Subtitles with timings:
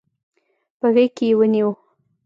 [0.79, 1.69] په غېږ کې يې ونيو.